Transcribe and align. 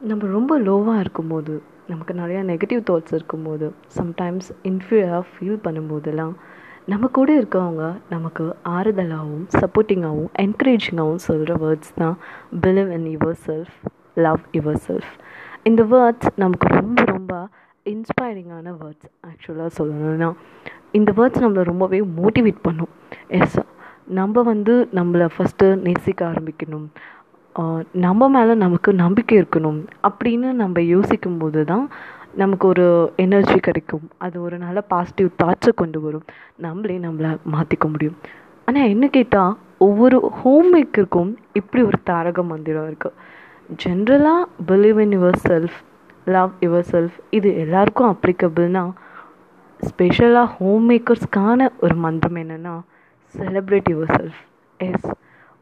நம்ம 0.00 0.26
ரொம்ப 0.26 0.60
லோவாக 0.60 1.00
இருக்கும்போது 1.00 1.62
நமக்கு 1.86 2.14
நிறையா 2.14 2.40
நெகட்டிவ் 2.50 2.80
தாட்ஸ் 2.90 3.14
இருக்கும்போது 3.14 3.66
சம்டைம்ஸ் 3.96 4.48
இன்ஃபீரியராக 4.62 5.22
ஃபீல் 5.30 5.60
பண்ணும்போதெல்லாம் 5.64 6.34
நம்ம 6.84 7.08
கூட 7.08 7.40
இருக்கவங்க 7.40 7.84
நமக்கு 8.08 8.44
ஆறுதலாகவும் 8.64 9.46
சப்போர்ட்டிங்காகவும் 9.60 10.30
என்கரேஜிங்காகவும் 10.44 11.24
சொல்கிற 11.28 11.54
வேர்ட்ஸ் 11.54 11.94
தான் 11.94 12.16
believe 12.60 12.90
in 12.90 13.08
yourself 13.46 13.76
love 14.14 14.42
yourself 14.88 15.14
இந்த 15.62 15.82
வேர்ட்ஸ் 15.84 16.28
நமக்கு 16.36 16.68
ரொம்ப 16.68 17.04
ரொம்ப 17.04 17.48
இன்ஸ்பைரிங்கான 17.86 18.74
வேர்ட்ஸ் 18.82 19.08
ஆக்சுவலாக 19.28 19.70
சொல்லணும்னா 19.78 20.32
இந்த 20.92 21.12
வேர்ட்ஸ் 21.12 21.42
நம்மளை 21.44 21.62
ரொம்பவே 21.62 22.00
மோட்டிவேட் 22.00 22.60
பண்ணும். 22.62 22.92
எஸ் 23.28 23.58
நம்ம 24.04 24.42
வந்து 24.42 24.88
நம்மளை 24.94 25.26
ஃபஸ்ட்டு 25.36 25.66
நேசிக்க 25.80 26.20
ஆரம்பிக்கணும். 26.32 26.86
நம்ம 28.04 28.28
மேலே 28.28 28.54
நமக்கு 28.54 28.90
நம்பிக்கை 28.94 29.34
இருக்கணும் 29.40 29.80
அப்படின்னு 30.08 30.48
நம்ம 30.62 30.80
யோசிக்கும் 30.80 31.38
போது 31.38 31.60
தான் 31.64 31.84
நமக்கு 32.34 32.66
ஒரு 32.68 32.86
எனர்ஜி 33.16 33.58
கிடைக்கும். 33.58 34.02
அது 34.18 34.36
ஒரு 34.42 34.56
நல்ல 34.58 34.80
பாசிட்டிவ் 34.92 35.28
தாட்ஸை 35.42 35.72
கொண்டு 35.74 36.00
வரும். 36.00 36.26
நம்மளே 36.56 36.96
நம்மளை 36.98 37.30
மாற்றிக்க 37.54 37.86
முடியும். 37.88 38.18
ஆனால் 38.68 38.90
என்ன 38.94 39.06
கேட்டால் 39.08 39.56
ஒவ்வொரு 39.78 40.18
ஹோம் 40.40 40.68
மேக்கருக்கும் 40.74 41.32
இப்படி 41.52 41.82
ஒரு 41.82 41.98
தாரக 42.04 42.42
மந்திரம் 42.42 42.88
இருக்குது 42.90 43.16
ஜென்ரலாக 43.84 44.48
believe 44.68 45.00
in 45.04 45.14
yourself 45.48 45.78
love 46.26 46.52
yourself 46.92 47.16
இது 47.30 47.48
எல்லாருக்கும் 47.64 48.10
அப்ளிகபிள்னா 48.12 48.84
ஸ்பெஷலாக 49.80 50.48
ஹோம் 50.56 50.90
மேக்கர்ஸ்க்கான 50.90 51.68
ஒரு 51.80 51.94
மந்திரம் 51.94 52.36
என்னென்னா 52.36 52.74
செலிப்ரேட் 53.34 53.90
யுவர் 53.94 54.12
செல்ஃப் 54.18 54.40
எஸ் 54.80 55.08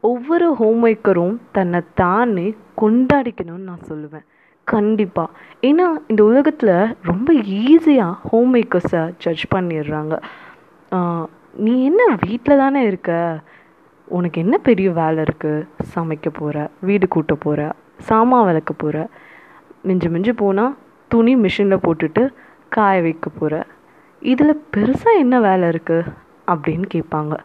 ஒவ்வொரு 0.09 0.47
ஹோம் 0.59 0.81
மேக்கரும் 0.85 1.35
தன்னை 1.55 1.79
தானே 2.01 2.47
கொண்டாடிக்கணும்னு 2.81 3.69
நான் 3.69 3.87
சொல்லுவேன். 3.89 4.25
கண்டிப்பாக 4.67 5.29
ஏன்னா 5.67 5.85
இந்த 6.11 6.21
உலகத்தில் 6.29 6.75
ரொம்ப 7.09 7.29
ஈஸியாக 7.63 8.15
ஹோம் 8.29 8.51
மேக்கர்ஸை 8.55 9.03
ஜட்ஜ் 9.23 9.45
பண்ணிடுறாங்க. 9.55 10.15
நீ 11.65 11.73
என்ன 11.89 12.01
வீட்டில் 12.25 12.61
தானே 12.63 12.81
இருக்க? 12.89 13.11
உனக்கு 14.07 14.37
என்ன 14.45 14.55
பெரிய 14.67 14.89
வேலை 14.99 15.19
இருக்குது 15.27 15.67
சமைக்க 15.93 16.29
போகிற 16.39 16.57
வீடு 16.87 17.05
கூட்ட 17.15 17.33
போகிற 17.45 17.61
சாமான் 18.07 18.47
விளக்க 18.49 18.71
போகிற 18.73 18.97
மிஞ்சி 19.89 20.09
மிஞ்சி 20.15 20.33
போனால் 20.41 20.75
துணி 21.11 21.33
மிஷினில் 21.43 21.83
போட்டுட்டு 21.85 22.23
காய 22.75 22.95
வைக்க 23.05 23.27
போகிற 23.29 23.55
இதில் 24.21 24.61
பெருசாக 24.73 25.21
என்ன 25.23 25.35
வேலை 25.47 25.65
இருக்குது 25.73 26.11
அப்படின்னு 26.53 26.87
கேட்பாங்க. 26.95 27.35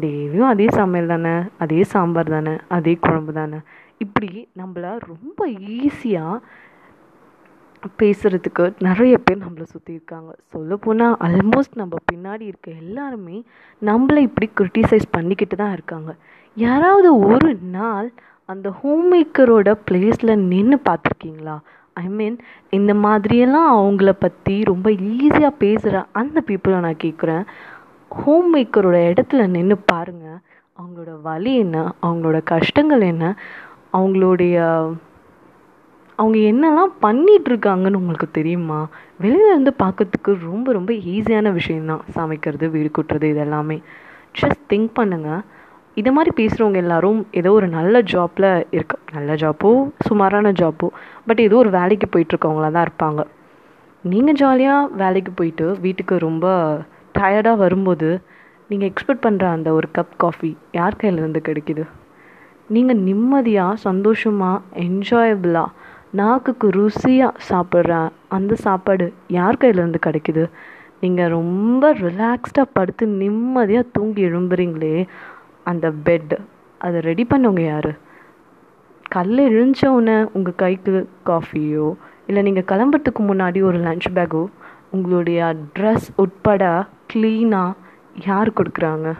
டெய்லியும் 0.00 0.50
அதே 0.52 0.66
சமையல் 0.68 1.12
தானே 1.14 1.34
அதே 1.58 1.82
சாம்பார் 1.84 2.28
தானே 2.28 2.54
அதே 2.68 2.94
குழம்பு 2.94 3.32
தானே. 3.32 3.58
இப்படி 3.98 4.48
நம்மள 4.58 4.86
ரொம்ப 5.12 5.48
ஈஸியாக 5.76 6.38
பேசுகிறதுக்கு 7.98 8.64
நிறைய 8.78 9.18
பேர் 9.18 9.44
நம்மளை 9.44 9.62
சுற்றி 9.62 9.92
இருக்காங்க. 9.92 10.30
சொல்லப்போனால் 10.52 11.16
ஆல்மோஸ்ட் 11.26 11.74
நம்ம 11.74 11.96
பின்னாடி 12.12 12.40
இருக்க 12.40 12.70
எல்லாருமே 12.70 13.44
நம்மளை 13.82 14.20
இப்படி 14.28 14.50
க்ரிட்டிசைஸ் 14.60 15.06
பண்ணிக்கிட்டு 15.10 15.56
தான் 15.56 15.72
இருக்காங்க. 15.72 16.12
யாராவது 16.54 17.18
ஒரு 17.18 17.50
நாள் 17.54 18.12
அந்த 18.44 18.70
ஹோம் 18.70 19.06
மேக்கரோட 19.12 19.70
பிளேஸில் 19.90 20.42
நின்று 20.52 20.78
பார்த்துருக்கீங்களா? 20.88 21.56
ஐ 21.92 22.08
மீன் 22.08 22.36
இந்த 22.70 22.94
மாதிரியெல்லாம் 22.94 23.70
அவங்கள 23.76 24.12
பற்றி 24.18 24.62
ரொம்ப 24.64 24.90
ஈஸியாக 24.90 25.52
பேசுகிற 25.58 26.04
அந்த 26.12 26.42
பீப்புளை 26.46 26.78
நான் 26.78 27.02
கேட்குறேன் 27.04 27.44
ஹோம் 28.18 28.48
மேக்கரோட 28.54 28.96
இடத்துல 29.10 29.46
நின்று 29.46 29.76
பாருங்கள் 29.90 30.38
அவங்களோட 30.78 31.10
வலி 31.22 31.52
என்ன? 31.56 31.76
அவங்களோட 32.02 32.38
கஷ்டங்கள் 32.44 33.02
என்ன? 33.12 33.24
அவங்களுடைய 33.92 34.56
அவங்க 36.18 36.38
என்னெல்லாம் 36.50 36.92
பண்ணிகிட்ருக்காங்கன்னு 37.02 38.00
உங்களுக்கு 38.02 38.28
தெரியுமா? 38.30 38.78
வெளியிலேருந்து 39.22 39.72
பார்க்கறதுக்கு 39.82 40.32
ரொம்ப 40.40 40.72
ரொம்ப 40.72 40.92
ஈஸியான 41.14 41.52
விஷயந்தான் 41.52 42.02
சமைக்கிறது 42.08 42.70
வீடு 42.70 42.90
கூட்டுறது 42.98 43.28
இதெல்லாமே. 43.34 43.78
ஜஸ்ட் 44.40 44.64
திங்க் 44.72 44.90
பண்ணுங்கள் 45.00 45.44
இதை 45.96 46.10
மாதிரி 46.12 46.32
பேசுகிறவங்க 46.40 46.80
எல்லாரும் 46.84 47.20
ஏதோ 47.30 47.52
ஒரு 47.52 47.68
நல்ல 47.68 48.00
ஜாப்பில் 48.14 48.50
இருக்க 48.70 48.96
நல்ல 49.12 49.34
ஜாப்போ 49.34 49.70
சுமாரான 50.08 50.52
ஜாப்போ 50.52 50.88
பட் 51.26 51.40
ஏதோ 51.40 51.56
ஒரு 51.56 51.70
வேலைக்கு 51.70 52.08
போயிட்டுருக்கவங்களா 52.12 52.70
தான் 52.70 52.86
இருப்பாங்க. 52.88 53.20
நீங்கள் 54.04 54.34
ஜாலியாக 54.34 54.90
வேலைக்கு 55.02 55.32
போயிட்டு 55.32 55.68
வீட்டுக்கு 55.80 56.16
ரொம்ப 56.18 56.46
டயர்டாக 57.18 57.62
வரும்போது 57.64 58.08
நீங்கள் 58.70 58.88
எக்ஸ்பெக்ட் 58.90 59.24
பண்ணுற 59.26 59.44
அந்த 59.56 59.68
ஒரு 59.72 59.88
கப் 59.98 60.14
காஃபி 60.16 60.50
யார் 60.72 60.98
கையிலேருந்து 61.00 61.40
கிடைக்கிது? 61.48 61.84
நீங்கள் 62.68 63.02
நிம்மதியாக 63.08 63.80
சந்தோஷமாக 63.88 64.62
என்ஜாயபிளாக 64.86 65.74
நாக்குக்கு 66.20 66.66
ருசியாக 66.78 67.40
சாப்பிட்ற 67.50 67.92
அந்த 68.28 68.52
சாப்பாடு 68.64 69.06
யார் 69.28 69.60
கையிலேருந்து 69.62 70.00
கிடைக்கிது? 70.06 70.44
நீங்கள் 71.00 71.32
ரொம்ப 71.38 71.92
ரிலாக்ஸ்டாக 72.04 72.72
படுத்து 72.72 73.06
நிம்மதியாக 73.22 73.90
தூங்கி 73.92 74.22
எழும்புறீங்களே 74.28 74.94
அந்த 75.66 75.86
பெட் 76.06 76.34
அதை 76.80 76.98
ரெடி 77.00 77.24
பண்ணவங்க 77.24 77.62
யார்? 77.66 77.90
கல்ல 79.10 79.38
எழுந்தவுடனே 79.50 80.16
உங்கள் 80.32 80.60
கைக்கு 80.62 80.92
காஃபியோ 81.26 81.86
இல்லை 82.26 82.40
நீங்கள் 82.42 82.68
கிளம்புறதுக்கு 82.70 83.22
முன்னாடி 83.30 83.58
ஒரு 83.62 83.78
லன்ச் 83.78 84.08
பேக்கோ 84.14 84.42
உங்களுடைய 84.90 85.40
ட்ரெஸ் 85.76 86.08
உட்பட 86.16 86.62
க்ளீனாக 87.12 87.72
யார் 88.26 88.50
கொடுக்குறாங்க? 88.50 89.14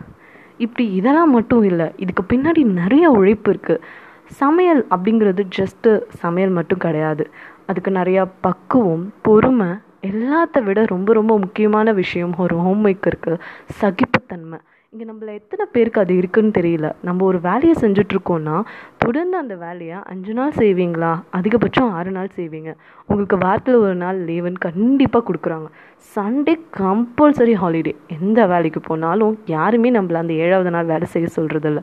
இப்படி 0.56 0.92
இதெல்லாம் 0.92 1.30
மட்டும் 1.30 1.62
இல்லை 1.62 1.86
இதுக்கு 1.96 2.22
பின்னாடி 2.34 2.64
நிறைய 2.64 3.10
உழைப்பு 3.10 3.52
இருக்குது 3.52 3.82
சமையல் 4.26 4.86
அப்படிங்கிறது 4.90 5.42
ஜஸ்ட்டு 5.58 6.02
சமையல் 6.08 6.50
மட்டும் 6.50 6.78
கிடையாது. 6.78 7.30
அதுக்கு 7.66 7.90
நிறையா 7.90 8.30
பக்குவம் 8.40 9.12
பொறுமை 9.22 9.66
எல்லாத்த 10.02 10.62
விட 10.62 10.84
ரொம்ப 10.84 11.12
ரொம்ப 11.12 11.38
முக்கியமான 11.38 11.92
விஷயம் 11.92 12.34
ஒரு 12.36 12.56
ஹோம் 12.56 12.84
மேக்கருக்கு 12.86 13.38
சகிப்புத்தன்மை. 13.80 14.58
இங்கே 14.92 15.06
நம்மள 15.08 15.30
எத்தனை 15.38 15.64
பேருக்கு 15.72 15.98
அது 16.02 16.12
இருக்குன்னு 16.18 16.52
தெரியல. 16.58 16.86
நம்ம 17.06 17.24
ஒரு 17.30 17.38
வேலையை 17.46 17.74
செஞ்சுட்ருக்கோன்னா 17.80 18.56
தொடர்ந்து 19.02 19.36
அந்த 19.40 19.54
வேலையை 19.64 19.96
அஞ்சு 20.12 20.32
நாள் 20.38 20.52
செய்வீங்களா? 20.60 21.10
அதிகபட்சம் 21.38 21.90
ஆறு 21.98 22.10
நாள் 22.16 22.30
செய்வீங்க. 22.36 22.70
உங்களுக்கு 23.08 23.36
வாரத்தில் 23.44 23.76
ஒரு 23.84 23.96
நாள் 24.02 24.18
லீவுன்னு 24.28 24.64
கண்டிப்பாக 24.66 25.24
கொடுக்குறாங்க. 25.28 25.68
சண்டே 26.14 26.54
கம்பல்சரி 26.78 27.54
ஹாலிடே 27.62 27.92
எந்த 28.16 28.46
வேலைக்கு 28.52 28.82
போனாலும் 28.88 29.34
யாருமே 29.56 29.90
நம்மள 29.98 30.20
அந்த 30.24 30.36
ஏழாவது 30.44 30.72
நாள் 30.76 30.90
வேலை 30.92 31.08
செய்ய 31.14 31.30
சொல்கிறதில்ல 31.38 31.82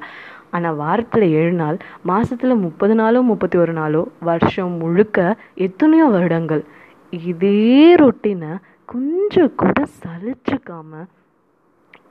ஆனால் 0.58 0.80
வாரத்தில் 0.84 1.26
ஏழு 1.42 1.54
நாள் 1.64 1.78
மாதத்தில் 2.10 2.64
முப்பது 2.66 2.96
நாளோ 3.02 3.22
முப்பத்தி 3.32 3.60
ஒரு 3.64 3.76
நாளோ 3.80 4.02
வருஷம் 4.30 4.76
முழுக்க 4.84 5.20
எத்தனையோ 5.68 6.08
வருடங்கள். 6.16 6.64
இதே 7.14 7.58
ரொட்டீனை 8.04 8.54
கொஞ்சம் 8.90 9.54
கூட 9.62 9.78
சலிச்சுக்காமல் 10.00 11.10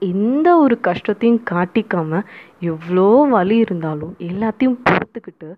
எந்த 0.05 0.47
ஒரு 0.57 0.75
கஷ்டத்தையும் 0.79 1.43
காட்டிக்காம 1.51 2.21
எவ்வளோ 2.59 3.07
வலி 3.29 3.57
இருந்தாலும் 3.57 4.15
எல்லாத்தையும் 4.29 4.79
பொறுத்துக்கிட்டு 4.85 5.49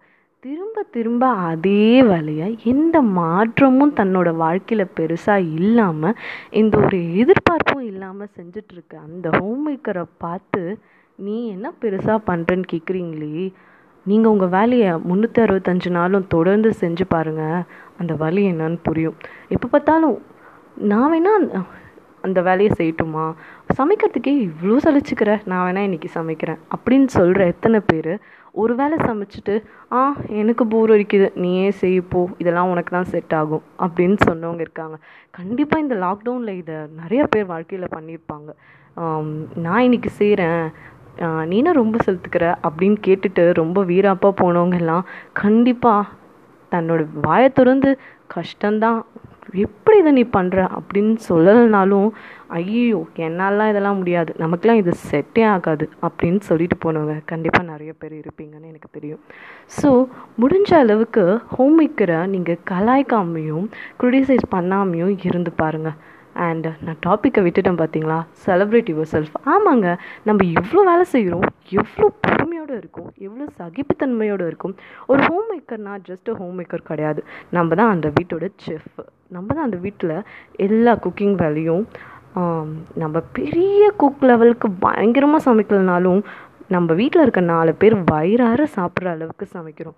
திரும்ப 0.43 0.83
திரும்ப 0.91 1.27
அதே 1.27 2.01
வேலையை 2.01 2.47
எந்த 2.63 3.01
மாற்றமும் 3.01 3.93
தன்னோட 3.95 4.29
வாழ்க்கையில் 4.35 4.93
பெருசாக 4.99 5.53
இல்லாமல் 5.55 6.17
இந்த 6.51 6.77
ஒரு 6.77 6.99
எதிர்பார்ப்பும் 7.15 7.85
இல்லாமல் 7.85 8.33
செஞ்சிட்ருக்க 8.37 8.95
அந்த 9.05 9.29
ஹோம் 9.37 9.63
மேக்கரை 9.67 10.03
பார்த்து 10.17 10.61
நீ 11.19 11.47
என்ன 11.47 11.67
பெருசாக 11.81 12.25
பண்ணுறேன்னு 12.27 12.67
கேட்குறீங்களே 12.73 13.45
நீங்கள் 14.05 14.31
உங்கள் 14.31 14.49
வேலையை 14.49 14.91
முந்நூற்றி 15.09 15.41
அறுபத்தஞ்சு 15.43 15.89
நாளும் 15.89 16.27
தொடர்ந்து 16.27 16.69
செஞ்சு 16.79 17.05
பாருங்கள் 17.07 17.63
அந்த 17.97 18.13
வலி 18.13 18.43
என்னன்னு 18.51 18.79
புரியும். 18.83 19.17
எப்போ 19.47 19.67
பார்த்தாலும் 19.67 20.17
நான் 20.83 21.11
வேணால் 21.11 21.45
அந்த 22.25 22.39
வேலையை 22.47 22.71
செய்யட்டுமா? 22.79 23.25
சமைக்கிறதுக்கே 23.77 24.33
இவ்வளோ 24.47 24.77
சலிச்சுக்கிற. 24.85 25.31
நான் 25.51 25.65
வேணால் 25.67 25.87
இன்றைக்கி 25.89 26.09
சமைக்கிறேன். 26.17 26.59
அப்படின்னு 26.75 27.09
சொல்கிற 27.17 27.45
எத்தனை 27.53 27.79
பேர் 27.91 28.13
ஒரு 28.63 28.73
வேளை 28.79 28.97
சமைச்சிட்டு 29.07 29.55
ஆ 29.95 30.01
எனக்கு 30.41 30.63
போர் 30.73 30.91
அடிக்குது. 30.95 31.27
நீயே 31.43 31.69
செய்யப்போ 31.81 32.21
இதெல்லாம் 32.41 32.71
உனக்கு 32.73 32.91
தான் 32.95 33.09
செட் 33.13 33.33
ஆகும். 33.39 33.63
அப்படின்னு 33.85 34.17
சொன்னவங்க 34.29 34.61
இருக்காங்க. 34.65 34.97
கண்டிப்பாக 35.37 35.83
இந்த 35.85 35.95
லாக்டவுனில் 36.05 36.59
இதை 36.61 36.77
நிறைய 37.01 37.23
பேர் 37.33 37.51
வாழ்க்கையில் 37.53 37.93
பண்ணியிருப்பாங்க. 37.95 38.49
நான் 39.65 39.85
இன்றைக்கி 39.87 40.11
செய்கிறேன் 40.19 40.61
நீனும் 41.51 41.79
ரொம்ப 41.81 41.97
செலுத்துக்கிற 42.05 42.45
அப்படின்னு 42.67 42.97
கேட்டுட்டு 43.07 43.43
ரொம்ப 43.59 43.79
வீராப்பாக 43.91 44.33
போனவங்கெல்லாம் 44.41 45.05
கண்டிப்பாக 45.41 46.13
தன்னோட 46.71 47.01
வாயை 47.25 47.49
திறந்து 47.59 47.89
கஷ்டம்தான். 48.35 48.99
எப்படி 49.53 49.97
இதை 49.97 50.11
நீ 50.11 50.23
பண்ணுற 50.23 50.59
அப்படின்னு 50.77 51.15
சொல்லலைனாலும் 51.29 52.09
ஐயோ 52.47 53.05
என்னாலாம் 53.15 53.69
இதெல்லாம் 53.69 53.97
முடியாது. 53.97 54.35
நமக்குலாம் 54.37 54.81
இது 54.81 54.91
செட்டே 55.11 55.45
ஆகாது 55.45 55.89
அப்படின்னு 56.01 56.39
சொல்லிட்டு 56.39 56.77
போனவங்க 56.85 57.21
கண்டிப்பாக 57.25 57.69
நிறைய 57.71 57.93
பேர் 57.93 58.13
இருப்பீங்கன்னு 58.13 58.71
எனக்கு 58.71 58.89
தெரியும். 58.91 59.21
ஸோ 59.81 60.07
முடிஞ்ச 60.41 60.73
அளவுக்கு 60.73 61.39
ஹோம் 61.47 61.81
மேக்கரை 61.81 62.25
நீங்கள் 62.25 62.59
கலாய்க்காமையும் 62.71 63.67
க்ரிட்டிசைஸ் 64.03 64.45
பண்ணாமையும் 64.55 65.17
இருந்து 65.23 65.51
பாருங்கள் 65.51 65.97
அண்ட் 66.47 66.67
நான் 66.85 66.99
டாப்பிக்கை 67.05 67.41
விட்டுட்டேன் 67.45 67.79
பார்த்தீங்களா 67.81 68.17
செலப்ரேட் 68.45 68.89
யுவர் 68.93 69.09
செல்ஃப் 69.13 69.35
ஆமாங்க 69.53 69.89
நம்ம 70.27 70.45
எவ்வளோ 70.59 70.83
வேலை 70.89 71.05
செய்கிறோம் 71.13 71.45
எவ்வளோ 71.81 72.07
பொறுமையோடு 72.25 72.73
இருக்கும் 72.81 73.09
எவ்வளோ 73.25 73.45
சகிப்புத்தன்மையோடு 73.59 74.45
இருக்கும். 74.51 74.75
ஒரு 75.11 75.21
ஹோம் 75.27 75.47
மேக்கர்னால் 75.51 76.01
ஜஸ்ட் 76.09 76.31
ஹோம் 76.39 76.57
மேக்கர் 76.59 76.89
கிடையாது. 76.91 77.21
நம்ம 77.57 77.75
தான் 77.81 77.93
அந்த 77.95 78.07
வீட்டோட 78.17 78.49
செஃப் 78.65 78.97
நம்ம 79.35 79.47
தான் 79.55 79.67
அந்த 79.67 79.79
வீட்டில் 79.85 80.15
எல்லா 80.67 80.93
குக்கிங் 81.05 81.37
வேலையும் 81.43 81.85
நம்ம 83.01 83.17
பெரிய 83.37 83.83
குக் 84.01 84.25
லெவலுக்கு 84.29 84.67
பயங்கரமாக 84.85 85.45
சமைக்கலனாலும் 85.47 86.21
நம்ம 86.75 86.93
வீட்டில் 86.99 87.23
இருக்க 87.23 87.41
நாலு 87.53 87.71
பேர் 87.81 87.95
வயிறார 88.11 88.61
சாப்பிட்ற 88.75 89.07
அளவுக்கு 89.15 89.45
சமைக்கிறோம். 89.53 89.97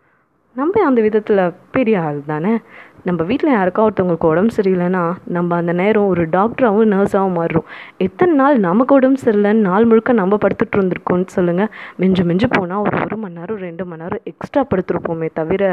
நம்ம 0.56 0.84
அந்த 0.90 1.00
விதத்தில் 1.06 1.42
பெரிய 1.76 1.96
ஆள் 2.08 2.20
தானே? 2.32 2.54
நம்ம 3.08 3.24
வீட்டில் 3.30 3.54
யாருக்கா 3.56 3.82
ஒருத்தவங்களுக்கு 3.88 4.30
உடம்பு 4.32 4.54
சரியில்லைன்னா 4.58 5.02
நம்ம 5.36 5.56
அந்த 5.56 5.74
நேரம் 5.82 6.08
ஒரு 6.14 6.24
டாக்டராகவும் 6.36 6.92
நர்ஸாகவும் 6.94 7.38
மாறுறோம். 7.40 7.68
எத்தனை 8.06 8.34
நாள் 8.36 8.58
நமக்கு 8.68 8.96
உடம்பு 8.96 9.20
சரியில்லைன்னு 9.26 9.68
நாள் 9.70 9.86
முழுக்க 9.86 10.14
நம்ம 10.22 10.38
படுத்துட்டு 10.44 10.78
இருந்திருக்கோம்னு 10.78 11.36
சொல்லுங்கள் 11.36 11.70
மிஞ்சு 12.02 12.24
மிஞ்சு 12.24 12.50
போனால் 12.58 12.84
ஒரு 12.86 12.98
ஒரு 13.04 13.18
மணி 13.18 13.40
நேரம் 13.40 13.62
ரெண்டு 13.68 13.86
மணி 13.86 14.02
நேரம் 14.04 14.26
எக்ஸ்ட்ரா 14.32 14.64
படுத்துருப்போமே 14.72 15.30
தவிர 15.34 15.64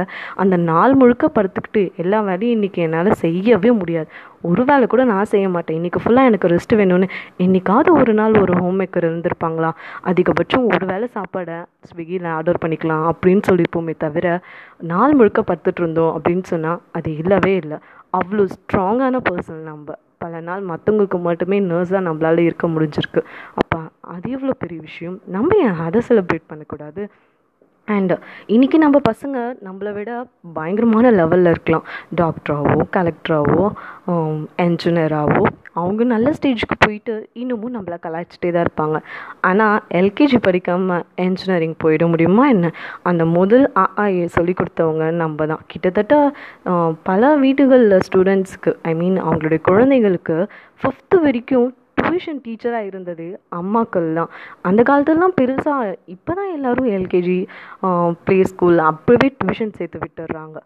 அந்த 0.45 0.57
நாள் 0.71 0.95
முழுக்க 0.95 1.31
படுத்துக்கிட்டு 1.39 1.85
எல்லா 2.05 2.21
வேலையும் 2.21 2.57
இன்றைக்கி 2.57 2.83
என்னால் 2.87 3.19
செய்யவே 3.25 3.73
முடியாது. 3.81 4.09
ஒரு 4.49 4.65
வேலை 4.65 4.87
கூட 4.87 5.05
நான் 5.05 5.31
செய்ய 5.33 5.49
மாட்டேன். 5.49 5.77
இன்றைக்கி 5.79 6.01
ஃபுல்லாக 6.03 6.31
எனக்கு 6.31 6.51
ரெஸ்ட் 6.55 6.75
வேணும்னு. 6.81 7.07
என்றைக்காவது 7.45 7.91
ஒரு 7.93 8.15
நாள் 8.15 8.35
ஒரு 8.41 8.55
ஹோம் 8.61 8.79
மேக்கர் 8.81 9.07
இருந்திருப்பாங்களா? 9.11 9.71
அதிகபட்சம் 10.11 10.67
ஒரு 10.75 10.87
வேளை 10.87 11.09
சாப்பாடை 11.17 11.57
ஸ்விக்கியில் 11.91 12.29
ஆர்டர் 12.37 12.63
பண்ணிக்கலாம் 12.65 13.05
அப்படின்னு 13.13 13.43
சொல்லியிருப்போமே 13.49 13.95
தவிர 13.97 14.27
நாள் 14.93 15.15
முழுக்க 15.15 15.43
படுத்துட்டு 15.43 15.83
இருந்தோம் 15.85 16.13
அப்படின்னு 16.17 16.45
சொன்னால் 16.53 16.81
அது 16.93 17.11
இல்லவே 17.17 17.55
இல்லை. 17.55 17.79
அவ்வளோ 18.19 18.45
ஸ்ட்ராங்கான 18.57 19.21
பர்சன் 19.31 19.69
நம்ம. 19.73 19.99
பல 20.19 20.41
நாள் 20.41 20.63
மற்றவங்களுக்கு 20.69 21.19
மட்டுமே 21.21 21.57
நர்ஸாக 21.61 22.01
நம்மளால் 22.09 22.39
இருக்க 22.39 22.67
முடிஞ்சிருக்கு. 22.69 23.21
அப்போ 23.55 23.79
அது 24.15 24.31
எவ்வளோ 24.31 24.53
பெரிய 24.59 24.81
விஷயம்? 24.81 25.17
நம்ம 25.27 25.57
ஏன் 25.57 25.81
அதை 25.87 26.01
செலிப்ரேட் 26.09 26.51
பண்ணக்கூடாது? 26.53 27.03
அண்ட் 27.89 28.13
இன்றைக்கி 28.47 28.77
நம்ம 28.83 28.99
பசங்க 29.09 29.39
நம்மளை 29.67 29.91
விட 29.93 30.11
பயங்கரமான 30.53 31.11
லெவலில் 31.11 31.51
இருக்கலாம். 31.51 31.85
டாக்டராகவோ 32.21 32.85
கலெக்டராகவோ 32.97 33.67
என்ஜினியராகவோ 34.67 35.45
அவங்க 35.81 36.03
நல்ல 36.05 36.31
ஸ்டேஜுக்கு 36.31 36.77
போயிட்டு 36.79 37.15
இன்னமும் 37.33 37.75
நம்மளை 37.77 37.97
கலாய்ச்சிட்டே 38.07 38.51
தான் 38.53 38.65
இருப்பாங்க. 38.67 38.97
ஆனால் 39.41 39.77
எல்கேஜி 40.01 40.41
படிக்காமல் 40.49 41.05
என்ஜினியரிங் 41.27 41.77
போயிட 41.85 42.07
முடியுமா 42.15 42.47
என்ன? 42.55 42.73
அந்த 43.03 43.25
முதல் 43.39 43.67
ஆஏ 43.85 44.27
சொல்லி 44.39 44.55
கொடுத்தவங்க 44.61 45.11
நம்ம 45.23 45.47
தான். 45.53 45.65
கிட்டத்தட்ட 45.67 46.15
uh, 46.73 46.91
பல 47.11 47.37
வீடுகளில் 47.45 48.05
ஸ்டூடெண்ட்ஸ்க்கு 48.09 48.73
ஐ 48.91 48.95
மீன் 49.03 49.19
அவங்களுடைய 49.27 49.63
குழந்தைகளுக்கு 49.71 50.39
ஃபிஃப்த்து 50.83 51.19
வரைக்கும் 51.27 51.71
டியூஷன் 52.05 52.41
டீச்சராக 52.45 52.89
இருந்தது 52.91 53.27
அம்மாக்கள் 53.61 54.09
தான். 54.19 54.31
அந்த 54.69 54.81
காலத்துலலாம் 54.91 55.37
பெருசாக 55.41 55.97
இப்போ 56.15 56.33
தான் 56.39 56.53
எல்லோரும் 56.57 56.93
எல்கேஜி 56.99 57.41
ப்ளே 58.27 58.39
ஸ்கூல் 58.53 58.81
அப்போவே 58.93 59.29
டியூஷன் 59.41 59.77
சேர்த்து 59.81 60.01
விட்டுடுறாங்க 60.05 60.57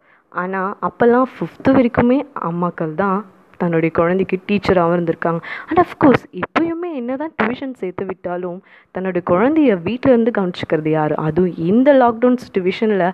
ஆனால் 0.42 0.70
அப்போல்லாம் 0.88 1.28
ஃபிஃப்த்து 1.34 1.72
வரைக்குமே 1.78 2.20
அம்மாக்கள் 2.48 2.94
தான் 3.02 3.18
தன்னுடைய 3.60 3.90
குழந்தைக்கு 3.98 4.36
டீச்சராகவும் 4.48 4.94
இருந்திருக்காங்க. 4.96 5.40
அண்ட் 5.68 5.80
அஃப்கோர்ஸ் 5.84 6.24
இப்போயுமே 6.40 6.90
என்ன 7.00 7.16
தான் 7.22 7.32
டியூஷன் 7.38 7.72
சேர்த்து 7.80 8.04
விட்டாலும் 8.10 8.58
தன்னுடைய 8.94 9.22
குழந்தைய 9.30 9.72
வீட்டிலேருந்து 9.86 10.32
கவனிச்சிக்கிறது 10.36 10.90
யார்? 10.98 11.14
அதுவும் 11.26 11.56
இந்த 11.70 11.88
லாக்டவுன் 12.02 12.38
சுச்சுவேஷனில் 12.44 13.06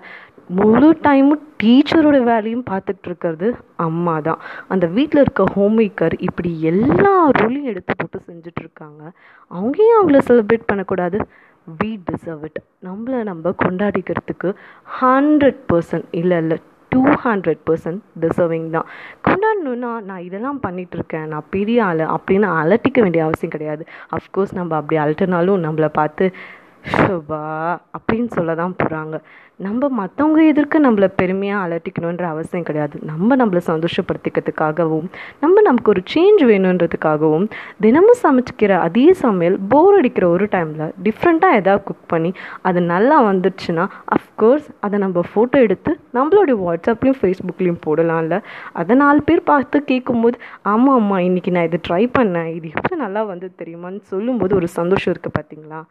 முழு 0.49 0.89
டைமும் 1.05 1.43
டீச்சரோட 1.61 2.17
வேலையும் 2.23 2.65
பார்த்துட்டு 2.69 3.07
இருக்கிறது 3.09 3.47
அம்மா 3.85 4.15
தான் 4.19 4.41
அந்த 4.67 4.85
வீட்டில் 4.97 5.21
இருக்க 5.21 5.43
ஹோம் 5.55 5.75
மேக்கர் 5.79 6.15
இப்படி 6.19 6.51
எல்லா 6.71 7.13
ரோலையும் 7.37 7.69
எடுத்து 7.71 7.93
போட்டு 7.95 8.19
செஞ்சிட்ருக்காங்க 8.29 9.01
அவங்க 9.51 9.77
ஏன் 9.87 9.97
அவங்கள 9.99 10.21
செலிப்ரேட் 10.29 10.69
பண்ணக்கூடாது. 10.71 11.19
வி 11.79 11.91
டிசர்வ் 12.09 12.43
இட் 12.43 12.59
நம்மளை 12.87 13.19
நம்ம 13.23 13.53
கொண்டாடிக்கிறதுக்கு 13.63 14.49
ஹண்ட்ரட் 15.01 15.61
பர்சன்ட் 15.71 16.09
இல்லை 16.21 16.37
இல்லை 16.37 16.57
டூ 16.91 17.01
ஹண்ட்ரட் 17.23 17.63
பர்சன்ட் 17.69 18.01
டிசர்விங் 18.23 18.67
தான். 18.69 18.85
கொண்டாடணுன்னா 19.27 19.93
நான் 20.09 20.25
இதெல்லாம் 20.27 20.59
பண்ணிகிட்ருக்கேன் 20.67 21.25
நான் 21.27 21.49
பெரிய 21.49 21.85
ஆள் 21.85 22.03
அப்படின்னு 22.17 22.49
அலட்டிக்க 22.61 22.99
வேண்டிய 23.01 23.23
அவசியம் 23.23 23.55
கிடையாது. 23.55 23.85
அஃப்கோர்ஸ் 24.17 24.53
நம்ம 24.53 24.75
அப்படி 24.75 24.97
அலட்டினாலும் 25.03 25.65
நம்மளை 25.67 25.89
பார்த்து 25.99 26.27
ஷோபா 26.91 27.41
அப்படின்னு 27.97 28.29
சொல்ல 28.37 28.55
தான் 28.55 28.75
போகிறாங்க 28.81 29.15
நம்ம 29.65 29.87
மற்றவங்க 29.99 30.39
எதிர்க்க 30.51 30.79
நம்மளை 30.79 31.07
பெருமையாக 31.19 31.65
அலட்டிக்கணுன்ற 31.65 32.23
அவசியம் 32.31 32.65
கிடையாது. 32.69 32.95
நம்ம 33.09 33.35
நம்மளை 33.35 33.61
சந்தோஷப்படுத்திக்கிறதுக்காகவும் 33.69 35.07
நம்ம 35.39 35.61
நமக்கு 35.61 35.91
ஒரு 35.93 36.01
சேஞ்ச் 36.13 36.41
வேணுன்றதுக்காகவும் 36.51 37.45
தினமும் 37.79 38.19
சமைச்சிக்கிற 38.23 38.71
அதே 38.87 39.05
சமையல் 39.13 39.57
போர் 39.73 39.97
அடிக்கிற 39.99 40.27
ஒரு 40.27 40.47
டைமில் 40.55 40.93
டிஃப்ரெண்ட்டாக 41.03 41.59
எதாவது 41.61 41.83
குக் 41.83 42.07
பண்ணி 42.07 42.31
அது 42.61 42.81
நல்லா 42.93 43.19
வந்துடுச்சுன்னா 43.29 43.85
அஃப்கோர்ஸ் 44.17 44.67
அதை 44.79 44.99
நம்ம 44.99 45.23
ஃபோட்டோ 45.33 45.59
எடுத்து 45.67 45.93
நம்மளுடைய 46.13 46.57
வாட்ஸ்அப்லேயும் 46.65 47.19
ஃபேஸ்புக்லேயும் 47.21 47.83
போடலாம்ல. 47.87 48.37
அதை 48.73 48.95
நாலு 48.95 49.21
பேர் 49.23 49.49
பார்த்து 49.51 49.83
கேட்கும்போது 49.83 50.37
ஆமாம் 50.73 50.95
ஆமாம் 51.01 51.23
இன்றைக்கி 51.29 51.51
நான் 51.51 51.69
இதை 51.71 51.79
ட்ரை 51.89 52.03
பண்ணேன். 52.17 52.49
இது 52.57 52.67
எவ்வளோ 52.75 52.95
நல்லா 53.05 53.23
வந்து 53.33 53.49
தெரியுமான்னு? 53.61 54.01
சொல்லும்போது 54.13 54.55
ஒரு 54.55 54.67
சந்தோஷம் 54.79 55.13
இருக்குது 55.13 55.37
பார்த்தீங்களா 55.39 55.81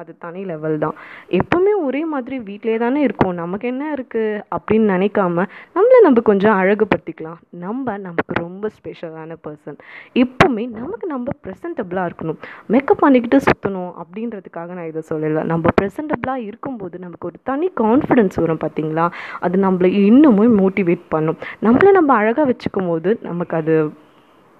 அது 0.00 0.12
தனி 0.18 0.44
லெவல் 0.50 0.76
தான். 0.78 0.94
எப்போவுமே 1.38 1.72
ஒரே 1.86 2.04
மாதிரி 2.12 2.36
வீட்டிலே 2.38 2.76
தானே 2.82 3.00
இருக்கோம். 3.06 3.34
நமக்கு 3.34 3.66
என்ன 3.68 3.84
இருக்குது 3.96 4.40
அப்படின்னு 4.56 4.86
நினைக்காம 4.94 5.44
நம்மளை 5.76 5.98
நம்ம 6.06 6.20
கொஞ்சம் 6.20 6.56
அழகுபடுத்திக்கலாம். 6.60 7.40
நம்ம 7.64 7.96
நமக்கு 8.06 8.34
ரொம்ப 8.44 8.70
ஸ்பெஷலான 8.76 9.36
பர்சன் 9.46 9.78
எப்போவுமே 10.22 10.64
நமக்கு 10.78 11.06
நம்ம 11.06 11.34
ப்ரெசன்டபுளாக 11.46 12.08
இருக்கணும். 12.10 12.38
மேக்கப் 12.74 13.02
பண்ணிக்கிட்டு 13.04 13.40
சுற்றணும் 13.48 13.92
அப்படின்றதுக்காக 14.02 14.68
நான் 14.78 14.90
இதை 14.92 15.02
சொல்லலை. 15.10 15.42
நம்ம 15.52 15.64
ப்ரெசன்டபுளாக 15.80 16.46
இருக்கும்போது 16.48 16.98
நமக்கு 16.98 17.28
ஒரு 17.30 17.40
தனி 17.50 17.70
கான்ஃபிடென்ஸ் 17.82 18.40
வரும் 18.44 18.62
பார்த்தீங்களா 18.64 19.06
அது 19.40 19.58
நம்மளை 19.66 19.90
இன்னமும் 20.10 20.58
மோட்டிவேட் 20.62 21.04
பண்ணும். 21.08 21.38
நம்மளை 21.66 21.90
நம்ம 21.90 22.14
அழகாக 22.14 22.46
வச்சுக்கும் 22.52 22.90
போது 22.92 23.18
நமக்கு 23.22 23.56
அது 23.56 23.76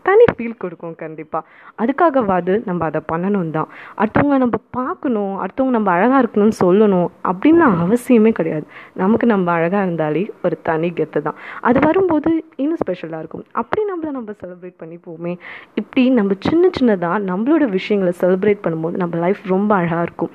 தனி 0.08 0.24
ஃபீல் 0.32 0.56
கொடுக்கும் 0.62 0.96
கண்டிப்பாக 1.02 1.44
அதுக்காகவாது 1.82 2.54
நம்ம 2.68 2.84
அதை 2.90 3.00
பண்ணணும் 3.12 3.50
தான் 3.56 3.68
அடுத்தவங்க 4.02 4.38
நம்ம 4.44 4.60
பார்க்கணும் 4.78 5.34
அடுத்தவங்க 5.42 5.74
நம்ம 5.78 5.90
அழகாக 5.96 6.22
இருக்கணும்னு 6.22 6.56
சொல்லணும் 6.62 7.08
அப்படின்னு 7.30 7.66
அவசியமே 7.84 8.32
கிடையாது. 8.40 8.66
நமக்கு 9.02 9.26
நம்ம 9.26 9.52
அழகாக 9.58 9.84
இருந்தாலே 9.86 10.24
ஒரு 10.44 10.58
தனி 10.62 10.90
கெத்து 10.98 11.22
தான். 11.28 11.38
அது 11.60 11.78
வரும்போது 11.86 12.32
இன்னும் 12.56 12.80
ஸ்பெஷலாக 12.82 13.22
இருக்கும். 13.24 13.46
அப்படி 13.52 13.82
நம்மளை 13.92 14.10
நம்ம 14.18 14.34
செலிப்ரேட் 14.42 14.80
பண்ணிப்போமே. 14.82 15.34
இப்படி 15.74 16.04
நம்ம 16.18 16.32
சின்ன 16.48 16.70
சின்னதாக 16.80 17.22
நம்மளோட 17.30 17.64
விஷயங்களை 17.78 18.14
செலிப்ரேட் 18.20 18.64
பண்ணும்போது 18.66 19.02
நம்ம 19.04 19.16
லைஃப் 19.24 19.40
ரொம்ப 19.54 19.74
அழகாக 19.74 20.06
இருக்கும். 20.08 20.34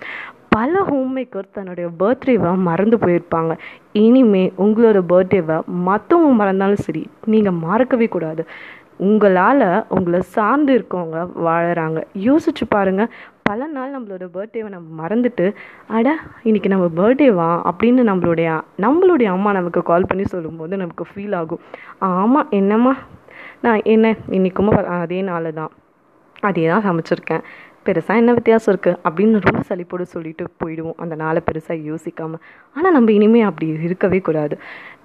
பல 0.55 0.81
ஹோம் 0.87 1.17
மேக்கர் 1.17 1.47
தன்னுடைய 1.55 1.87
பர்த்டேவை 1.99 2.51
மறந்து 2.67 2.97
போயிருப்பாங்க. 2.97 3.53
இனிமே 4.03 4.41
உங்களோட 4.63 4.99
பர்த்டேவை 5.11 5.57
மற்றவங்க 5.87 6.31
மறந்தாலும் 6.41 6.83
சரி 6.85 7.03
நீங்கள் 7.33 7.59
மறக்கவே 7.65 8.07
கூடாது. 8.15 8.43
உங்களால் 8.97 9.85
உங்களை 9.89 10.21
சார்ந்து 10.21 10.73
இருக்கவங்க 10.77 11.29
வாழறாங்க. 11.45 12.03
யோசிச்சு 12.17 12.65
பாருங்கள் 12.69 13.09
பல 13.43 13.67
நாள் 13.67 13.95
நம்மளோட 13.97 14.25
பர்த்டேவை 14.33 14.69
நம்ம 14.69 15.07
மறந்துட்டு 15.07 15.53
அட 15.87 16.17
இன்றைக்கி 16.43 16.67
நம்ம 16.67 16.85
பர்த்டேவா 16.95 17.49
அப்படின்னு 17.71 18.01
நம்மளுடைய 18.11 18.61
நம்மளுடைய 18.77 19.25
அம்மா 19.25 19.51
நமக்கு 19.51 19.83
கால் 19.83 20.07
பண்ணி 20.07 20.25
சொல்லும்போது 20.25 20.77
நமக்கு 20.77 21.05
ஃபீல் 21.15 21.35
ஆகும். 21.35 21.59
ஆமாம் 21.97 22.47
என்னம்மா? 22.49 22.95
நான் 23.61 23.81
என்ன 23.83 24.15
இன்னைக்குமா? 24.29 24.83
அதே 24.83 25.21
நாள் 25.21 25.53
தான் 25.53 25.69
அதே 26.39 26.67
தான் 26.67 26.83
சமைச்சிருக்கேன். 26.87 27.43
பெருசாக 27.87 28.21
என்ன 28.21 28.31
வித்தியாசம் 28.39 28.71
இருக்குது 28.73 28.99
அப்படின்னு 29.07 29.41
ரொம்ப 29.47 29.61
சளிப்போடு 29.69 30.05
சொல்லிட்டு 30.15 30.45
போயிடுவோம். 30.61 30.97
அந்த 31.03 31.15
நாளை 31.23 31.41
பெருசாக 31.49 31.77
யோசிக்காமல் 31.89 32.41
ஆனால் 32.75 32.95
நம்ம 32.97 33.11
இனிமேல் 33.17 33.47
அப்படி 33.49 33.67
இருக்கவே 33.87 34.19
கூடாது. 34.27 34.57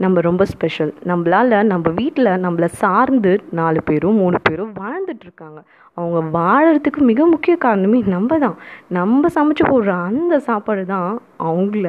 நம்ம 0.05 0.21
ரொம்ப 0.29 0.43
ஸ்பெஷல் 0.53 0.93
நம்மளால் 1.11 1.57
நம்ம 1.73 1.91
வீட்டில் 2.01 2.33
நம்மளை 2.47 2.69
சார்ந்து 2.83 3.33
நாலு 3.61 3.83
பேரும் 3.91 4.21
மூணு 4.23 4.41
பேரும் 4.49 4.75
வாழ்ந்துட்டுருக்காங்க 4.83 5.61
அவங்க 5.99 6.21
வாழறதுக்கு 6.39 7.01
மிக 7.09 7.23
முக்கிய 7.33 7.55
காரணமே 7.65 7.99
நம்ம 8.15 8.39
தான். 8.45 8.57
நம்ம 8.99 9.29
சமைச்சு 9.35 9.65
போடுற 9.71 9.93
அந்த 10.11 10.35
சாப்பாடு 10.49 10.85
தான் 10.93 11.11
அவங்கள 11.49 11.89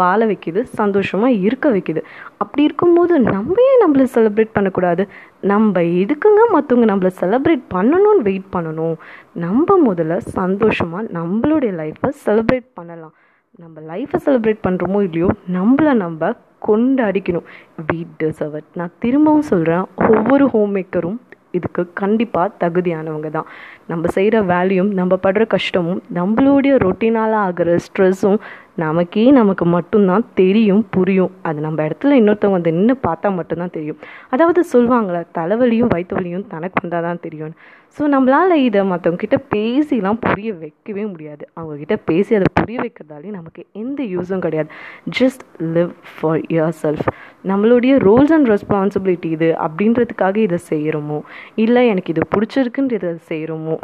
வாழ 0.00 0.26
வைக்குது 0.26 0.62
சந்தோஷமாக 0.62 1.38
இருக்க 1.46 1.70
வைக்குது. 1.70 2.02
அப்படி 2.36 2.62
இருக்கும்போது 2.62 3.20
நம்ம 3.20 3.54
ஏன் 3.70 3.82
நம்மளை 3.84 4.06
செலிப்ரேட் 4.14 4.52
பண்ணக்கூடாது. 4.52 5.04
நம்ம 5.40 5.80
எதுக்குங்க 5.80 6.42
மற்றவங்க 6.54 6.88
நம்மளை 6.92 7.10
செலிப்ரேட் 7.20 7.64
பண்ணணும்னு 7.74 8.26
வெயிட் 8.28 8.48
பண்ணணும்? 8.56 8.96
நம்ம 9.44 9.78
முதல்ல 9.88 10.16
சந்தோஷமாக 10.38 11.04
நம்மளுடைய 11.18 11.72
லைஃப்பை 11.80 12.12
செலிப்ரேட் 12.26 12.70
பண்ணலாம். 12.74 13.14
நம்ம 13.58 13.80
லைஃப்பை 13.92 14.18
செலிப்ரேட் 14.26 14.64
பண்ணுறோமோ 14.68 15.02
இல்லையோ 15.08 15.28
நம்மளை 15.58 15.94
நம்ம 16.04 16.32
கொண்டாடிக்கணும். 16.66 17.46
வீட் 17.88 18.14
டிசர்வ் 18.18 18.58
நான் 18.74 18.96
திரும்பவும் 18.98 19.50
சொல்கிறேன் 19.52 19.84
ஒவ்வொரு 20.10 20.44
ஹோம் 20.48 20.74
மேக்கரும் 20.76 21.18
இதுக்கு 21.58 21.82
கண்டிப்பாக 22.02 22.48
தகுதியானவங்க 22.62 23.30
தான். 23.30 23.48
நம்ம 23.92 24.10
செய்கிற 24.16 24.36
வேலையும் 24.52 24.90
நம்ம 25.00 25.18
படுற 25.26 25.46
கஷ்டமும் 25.56 26.00
நம்மளுடைய 26.18 26.74
ரொட்டீனால் 26.86 27.36
ஆகிற 27.44 27.76
ஸ்ட்ரெஸ்ஸும் 27.86 28.40
நமக்கே 28.84 29.24
நமக்கு 29.38 29.64
மட்டும்தான் 29.76 30.24
தெரியும் 30.34 30.84
புரியும். 30.90 31.32
அது 31.48 31.58
நம்ம 31.60 31.78
இடத்துல 31.88 32.18
இன்னொருத்தவங்க 32.20 32.58
வந்து 32.58 32.72
நின்று 32.78 32.96
பார்த்தா 33.08 33.30
மட்டும்தான் 33.38 33.74
தெரியும். 33.78 33.98
அதாவது 34.34 34.60
சொல்லுவாங்களே 34.72 35.22
தலைவலியும் 35.38 35.92
வயிற்று 35.94 36.16
வலியும் 36.18 36.46
தனக்கு 36.54 36.82
வந்தால் 36.82 37.06
தான் 37.08 37.24
தெரியும் 37.26 37.54
ஸோ 37.96 38.02
நம்மளால் 38.12 38.54
இதை 38.66 38.80
மற்றவங்கக்கிட்ட 38.90 39.38
பேசிலாம் 39.54 40.18
புரிய 40.26 40.50
வைக்கவே 40.60 41.02
முடியாது. 41.10 41.44
அவங்கக்கிட்ட 41.58 41.96
பேசி 42.08 42.32
அதை 42.38 42.48
புரிய 42.58 42.76
வைக்கிறதாலே 42.84 43.30
நமக்கு 43.38 43.62
எந்த 43.82 44.02
யூஸும் 44.12 44.42
கிடையாது. 44.44 44.70
Just 45.18 45.42
live 45.74 45.92
for 46.12 46.40
your 46.54 46.76
self 46.82 47.08
நம்மளுடைய 47.50 47.94
ரோல்ஸ் 48.06 48.32
அண்ட் 48.36 48.50
ரெஸ்பான்சிபிலிட்டி 48.52 49.30
இது 49.36 49.48
அப்படின்றதுக்காக 49.66 50.36
இதை 50.46 50.58
செய்கிறோமோ 50.70 51.18
இல்லை 51.64 51.82
எனக்கு 51.92 52.12
இது 52.14 52.24
பிடிச்சிருக்குன்றத 52.34 53.14
செய்கிறோமோ 53.30 53.76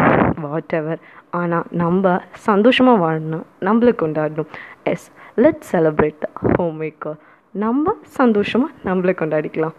வாட் 0.45 0.75
எவர் 0.81 1.03
ஆனால் 1.41 1.67
நம்ம 1.83 2.15
சந்தோஷமாக 2.49 3.03
வாழணும். 3.05 3.47
நம்மளை 3.69 3.95
கொண்டாடணும். 4.05 4.51
Yes 4.93 5.09
let 5.45 5.65
celebrate 5.73 6.19
the 6.25 6.31
homemaker 6.85 7.19
நம்ம 7.55 7.95
சந்தோஷமாக 8.21 8.73
நம்மளை 8.89 9.13
கொண்டாடிக்கலாம். 9.21 9.77